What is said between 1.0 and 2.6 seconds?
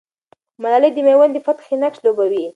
مېوند د فتحې نقش لوبوي.